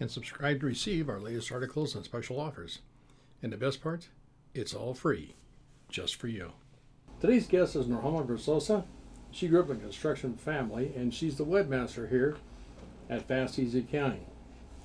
[0.00, 2.80] and subscribe to receive our latest articles and special offers.
[3.42, 4.08] And the best part,
[4.54, 5.34] it's all free,
[5.88, 6.52] just for you.
[7.20, 8.84] Today's guest is Norma Versosa.
[9.30, 12.36] She grew up in a construction family, and she's the webmaster here
[13.08, 14.26] at Fast Easy Accounting.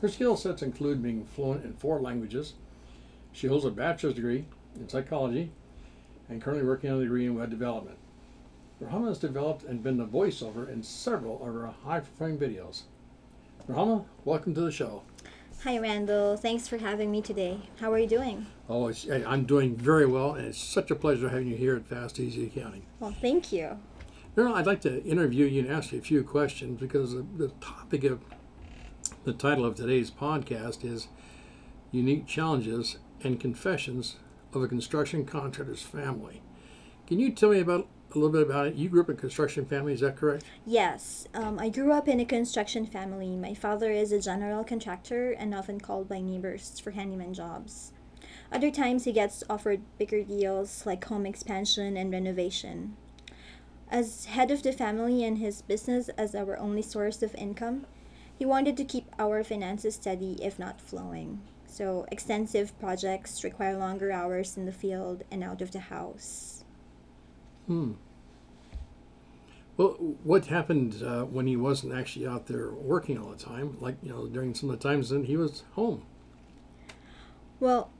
[0.00, 2.54] Her skill sets include being fluent in four languages.
[3.32, 5.52] She holds a bachelor's degree in psychology
[6.28, 7.98] and currently working on a degree in web development.
[8.82, 12.82] Rahama has developed and been the voiceover in several of her high performing videos.
[13.68, 15.02] Rahama, welcome to the show.
[15.62, 16.36] Hi, Randal.
[16.36, 17.60] Thanks for having me today.
[17.78, 18.46] How are you doing?
[18.68, 21.86] Oh, it's, I'm doing very well, and it's such a pleasure having you here at
[21.86, 22.84] Fast Easy Accounting.
[22.98, 23.78] Well, thank you.
[24.36, 27.48] Now, I'd like to interview you and ask you a few questions because the, the
[27.60, 28.20] topic of
[29.22, 31.06] the title of today's podcast is
[31.92, 34.16] Unique Challenges and Confessions
[34.52, 36.42] of a Construction Contractor's Family.
[37.06, 38.74] Can you tell me about a little bit about it?
[38.74, 40.44] You grew up in a construction family, is that correct?
[40.66, 43.36] Yes, um, I grew up in a construction family.
[43.36, 47.92] My father is a general contractor and often called by neighbors for handyman jobs.
[48.52, 52.96] Other times he gets offered bigger deals like home expansion and renovation.
[53.90, 57.86] As head of the family and his business as our only source of income,
[58.38, 61.40] he wanted to keep our finances steady if not flowing.
[61.66, 66.61] So, extensive projects require longer hours in the field and out of the house.
[67.72, 67.92] Hmm.
[69.78, 69.92] Well,
[70.24, 73.78] what happened uh, when he wasn't actually out there working all the time?
[73.80, 76.04] Like, you know, during some of the times then he was home.
[77.60, 77.90] Well,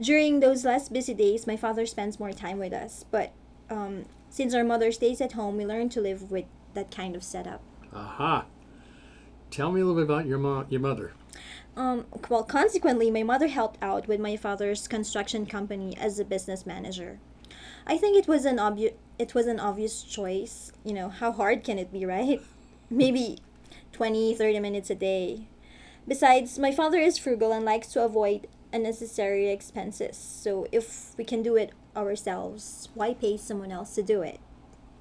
[0.00, 3.04] during those less busy days, my father spends more time with us.
[3.10, 3.32] But
[3.68, 6.44] um, since our mother stays at home, we learn to live with
[6.74, 7.62] that kind of setup.
[7.92, 8.44] Aha.
[9.50, 11.12] Tell me a little bit about your mom, your mother.
[11.76, 16.64] Um, well, consequently, my mother helped out with my father's construction company as a business
[16.64, 17.18] manager.
[17.86, 20.72] I think it was an obvious it was an obvious choice.
[20.84, 22.40] You know, how hard can it be, right?
[22.90, 23.38] Maybe
[23.92, 25.48] 20, 30 minutes a day.
[26.06, 30.16] Besides, my father is frugal and likes to avoid unnecessary expenses.
[30.16, 34.38] So if we can do it ourselves, why pay someone else to do it?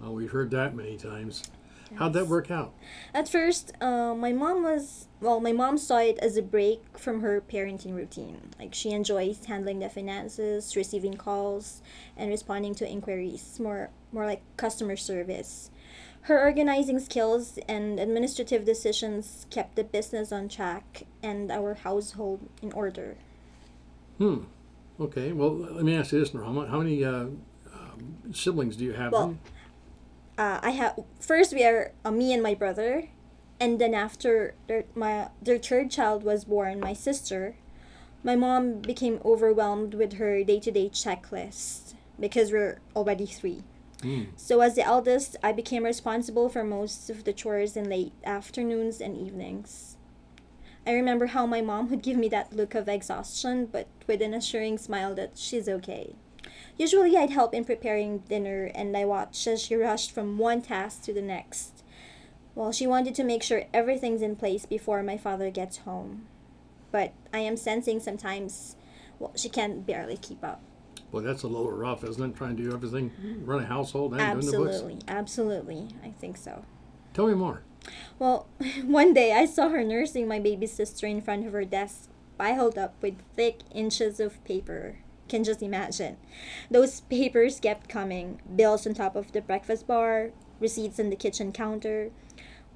[0.00, 1.42] We've heard that many times.
[1.96, 2.74] How'd that work out?
[3.12, 5.40] At first, uh, my mom was well.
[5.40, 8.50] My mom saw it as a break from her parenting routine.
[8.58, 11.82] Like she enjoys handling the finances, receiving calls,
[12.16, 13.58] and responding to inquiries.
[13.60, 15.70] More, more like customer service.
[16.22, 22.72] Her organizing skills and administrative decisions kept the business on track and our household in
[22.72, 23.16] order.
[24.16, 24.44] Hmm.
[24.98, 25.32] Okay.
[25.32, 26.66] Well, let me ask you this, Norma.
[26.66, 27.26] How many uh,
[27.72, 29.12] um, siblings do you have?
[29.12, 29.36] Well,
[30.36, 33.08] uh, I have first we are uh, me and my brother,
[33.60, 37.56] and then after their, my their third child was born, my sister,
[38.22, 43.62] my mom became overwhelmed with her day to day checklist because we're already three.
[44.00, 44.28] Mm.
[44.36, 49.00] So as the eldest, I became responsible for most of the chores in late afternoons
[49.00, 49.96] and evenings.
[50.86, 54.34] I remember how my mom would give me that look of exhaustion, but with an
[54.34, 56.16] assuring smile that she's okay.
[56.76, 61.02] Usually, I'd help in preparing dinner, and I watched as she rushed from one task
[61.04, 61.84] to the next.
[62.54, 66.26] Well, she wanted to make sure everything's in place before my father gets home.
[66.90, 68.76] But I am sensing sometimes,
[69.18, 70.60] well, she can barely keep up.
[71.10, 72.36] Well, that's a little rough, isn't it?
[72.36, 73.44] Trying to do everything, mm-hmm.
[73.44, 75.04] run a household, and doing the Absolutely, books.
[75.08, 75.88] absolutely.
[76.02, 76.64] I think so.
[77.12, 77.62] Tell me more.
[78.18, 78.48] Well,
[78.84, 82.76] one day I saw her nursing my baby sister in front of her desk, piled
[82.76, 84.96] up with thick inches of paper.
[85.28, 86.16] Can just imagine.
[86.70, 90.30] Those papers kept coming bills on top of the breakfast bar,
[90.60, 92.10] receipts on the kitchen counter,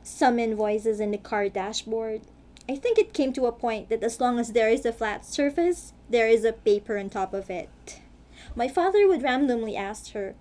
[0.02, 2.22] some invoices in the car dashboard.
[2.68, 5.24] I think it came to a point that as long as there is a flat
[5.24, 8.00] surface, there is a paper on top of it.
[8.54, 10.34] My father would randomly ask her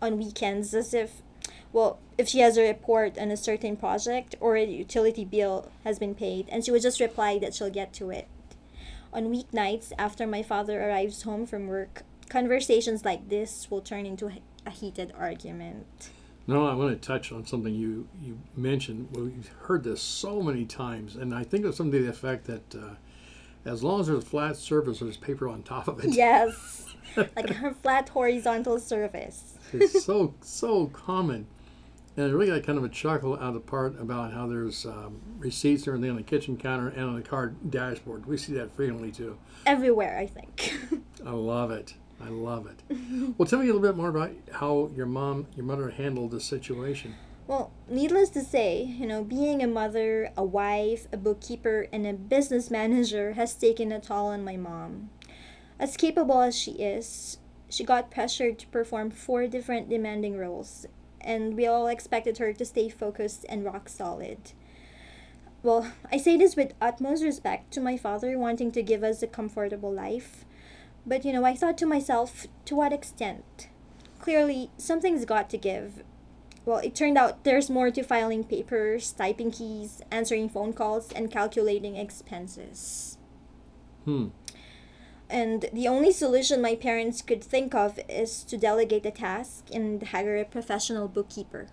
[0.00, 1.22] on weekends as if
[1.72, 5.98] well, if she has a report on a certain project or a utility bill has
[5.98, 8.28] been paid, and she would just reply that she'll get to it.
[9.14, 14.28] On weeknights, after my father arrives home from work, conversations like this will turn into
[14.66, 16.10] a heated argument.
[16.48, 19.08] No, I want to touch on something you, you mentioned.
[19.12, 22.74] We've heard this so many times, and I think it's something to the effect that
[22.74, 22.94] uh,
[23.64, 26.10] as long as there's a flat surface, there's paper on top of it.
[26.14, 29.54] Yes, like a flat horizontal surface.
[29.72, 31.46] it's so so common.
[32.16, 34.86] And I really got kind of a chuckle out of the part about how there's
[34.86, 38.26] um, receipts and everything on the kitchen counter and on the car dashboard.
[38.26, 39.36] We see that frequently too.
[39.66, 40.74] Everywhere, I think.
[41.26, 41.94] I love it.
[42.20, 42.82] I love it.
[43.36, 46.40] well, tell me a little bit more about how your mom, your mother handled the
[46.40, 47.14] situation.
[47.46, 52.14] Well, needless to say, you know, being a mother, a wife, a bookkeeper, and a
[52.14, 55.10] business manager has taken a toll on my mom.
[55.78, 57.38] As capable as she is,
[57.68, 60.86] she got pressured to perform four different demanding roles,
[61.24, 64.52] and we all expected her to stay focused and rock solid.
[65.62, 69.26] Well, I say this with utmost respect to my father wanting to give us a
[69.26, 70.44] comfortable life,
[71.06, 73.68] but you know, I thought to myself, to what extent?
[74.20, 76.02] Clearly, something's got to give,
[76.64, 81.30] well, it turned out there's more to filing papers, typing keys, answering phone calls, and
[81.30, 83.18] calculating expenses.
[84.04, 84.28] Hmm.
[85.30, 90.02] And the only solution my parents could think of is to delegate the task and
[90.02, 91.68] hire a professional bookkeeper.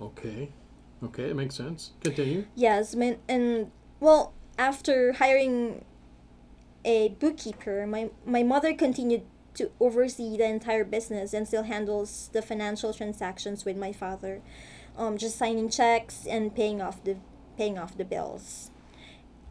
[0.00, 0.50] Okay.
[1.02, 1.92] Okay, it makes sense.
[2.00, 2.46] Continue.
[2.54, 3.70] Yes, min- and
[4.00, 5.84] well, after hiring
[6.84, 9.22] a bookkeeper, my, my mother continued
[9.54, 14.42] to oversee the entire business and still handles the financial transactions with my father,
[14.96, 17.16] um, just signing checks and paying off the
[17.56, 18.70] paying off the bills.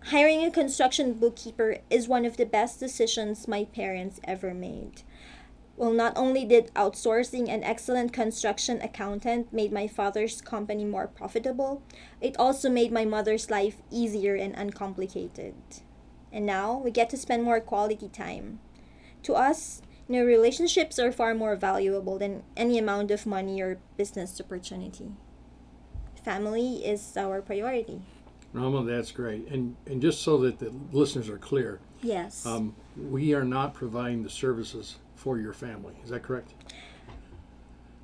[0.09, 5.01] Hiring a construction bookkeeper is one of the best decisions my parents ever made.
[5.77, 11.81] Well, not only did outsourcing an excellent construction accountant made my father's company more profitable,
[12.21, 15.55] it also made my mother's life easier and uncomplicated.
[16.31, 18.59] And now we get to spend more quality time.
[19.23, 23.79] To us, you know, relationships are far more valuable than any amount of money or
[23.97, 25.13] business opportunity.
[26.23, 28.03] Family is our priority.
[28.55, 29.47] Rama, that's great.
[29.47, 32.45] And and just so that the listeners are clear, Yes.
[32.45, 35.95] um, we are not providing the services for your family.
[36.03, 36.53] Is that correct?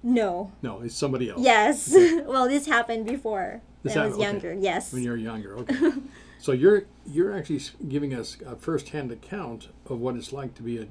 [0.04, 0.52] no.
[0.62, 1.42] No, it's somebody else.
[1.42, 1.90] Yes.
[2.26, 4.48] well, this happened before This when I was happened- okay.
[4.50, 4.62] younger.
[4.64, 4.92] Yes.
[4.94, 5.92] When you're younger, okay.
[6.40, 10.78] so you're you're actually giving us a firsthand account of what it's like to be
[10.80, 10.88] a,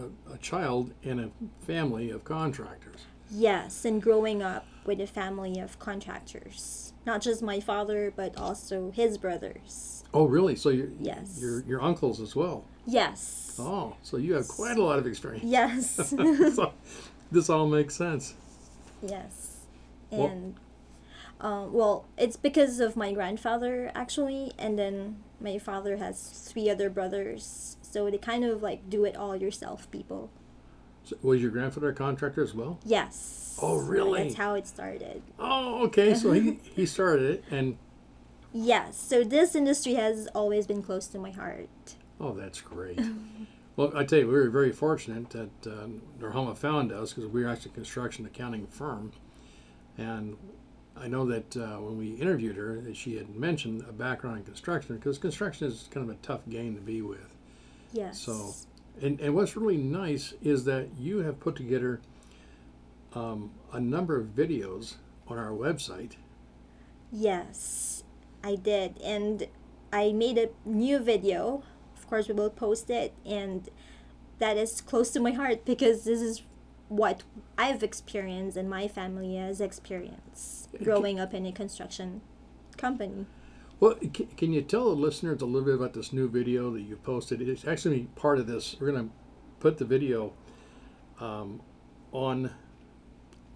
[0.00, 1.30] a, a child in a
[1.64, 3.02] family of contractors.
[3.30, 6.92] Yes, and growing up with a family of contractors.
[7.06, 10.04] Not just my father, but also his brothers.
[10.14, 10.56] Oh, really?
[10.56, 11.38] So you're, Yes.
[11.40, 12.64] your your uncles as well.
[12.86, 13.56] Yes.
[13.58, 15.44] Oh, so you have quite a lot of experience.
[15.44, 15.90] Yes.
[16.54, 16.72] so
[17.30, 18.34] this all makes sense.
[19.02, 19.56] yes.
[20.10, 20.54] Well- And,
[21.40, 26.20] uh, well, it's because of my grandfather, actually, and then my father has
[26.50, 27.76] three other brothers.
[27.82, 30.30] So they kind of like do it all yourself people.
[31.08, 32.78] So was your grandfather a contractor as well?
[32.84, 33.58] Yes.
[33.62, 34.24] Oh, really?
[34.24, 35.22] That's how it started.
[35.38, 36.14] Oh, okay.
[36.14, 37.78] So he, he started it, and
[38.52, 38.98] Yes.
[38.98, 41.68] So this industry has always been close to my heart.
[42.20, 43.00] oh, that's great.
[43.76, 45.86] well, I tell you, we were very fortunate that uh,
[46.20, 49.12] Norhalma found us because we are actually a construction accounting firm,
[49.96, 50.36] and
[50.96, 54.44] I know that uh, when we interviewed her, that she had mentioned a background in
[54.44, 57.34] construction because construction is kind of a tough game to be with.
[57.92, 58.18] Yes.
[58.18, 58.54] So,
[59.02, 62.00] and, and what's really nice is that you have put together
[63.14, 64.94] um, a number of videos
[65.26, 66.12] on our website.
[67.12, 68.04] Yes,
[68.44, 69.00] I did.
[69.02, 69.48] And
[69.92, 71.62] I made a new video.
[71.96, 73.14] Of course, we will post it.
[73.24, 73.68] And
[74.38, 76.42] that is close to my heart because this is
[76.88, 77.22] what
[77.56, 82.22] I've experienced and my family has experienced growing up in a construction
[82.76, 83.26] company.
[83.80, 83.94] Well,
[84.36, 87.40] can, you tell the listeners a little bit about this new video that you posted?
[87.40, 88.76] It's actually part of this.
[88.80, 89.14] We're going to
[89.60, 90.32] put the video
[91.20, 91.60] um,
[92.10, 92.50] on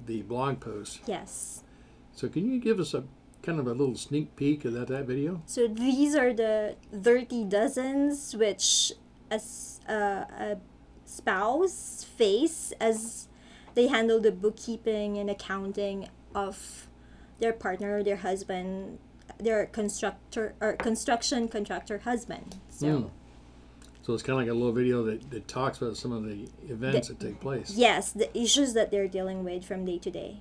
[0.06, 1.00] the blog post.
[1.06, 1.64] Yes.
[2.12, 3.04] So, can you give us a
[3.42, 5.42] kind of a little sneak peek of that, that video?
[5.46, 8.92] So these are the 30 dozens which
[9.30, 9.40] a,
[9.88, 10.56] uh, a
[11.04, 13.28] spouse face as
[13.74, 16.88] they handle the bookkeeping and accounting of
[17.40, 18.98] their partner, their husband,
[19.38, 22.56] their constructor or construction contractor husband.
[22.68, 23.10] So Mm.
[24.04, 26.48] So, it's kind of like a little video that, that talks about some of the
[26.68, 27.70] events that take place.
[27.76, 30.40] yes, the issues that they're dealing with from day to day.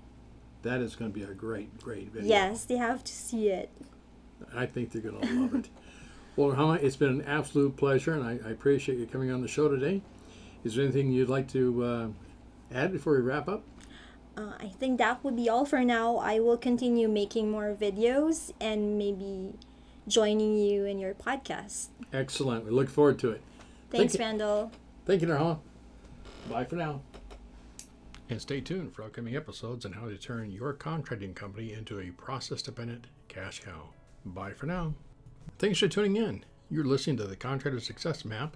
[0.64, 2.28] That is going to be a great, great video.
[2.28, 3.70] Yes, they have to see it.
[4.56, 5.70] I think they're going to love it.
[6.38, 9.50] Well, Hama, it's been an absolute pleasure, and I, I appreciate you coming on the
[9.50, 10.02] show today.
[10.64, 12.08] Is there anything you'd like to uh,
[12.74, 13.64] add before we wrap up?
[14.38, 16.18] Uh, I think that would be all for now.
[16.18, 19.54] I will continue making more videos and maybe
[20.08, 21.88] joining you in your podcast.
[22.14, 22.66] Excellent.
[22.66, 23.42] We look forward to it.
[23.90, 24.20] Thanks, you.
[24.22, 24.72] Randal.
[25.06, 25.60] Thank you, Norhalma.
[26.50, 27.02] Bye for now.
[28.30, 32.12] And stay tuned for upcoming episodes on how to turn your contracting company into a
[32.12, 33.90] process dependent cash cow.
[34.26, 34.94] Bye for now.
[35.60, 36.46] Thanks for tuning in.
[36.70, 38.56] You're listening to the Contractor Success Map.